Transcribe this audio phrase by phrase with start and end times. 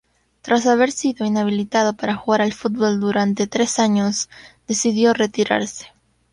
[0.41, 4.29] Tras haber sido inhabilitado para jugar al fútbol durante tres años,
[4.67, 5.91] decidió retirarse.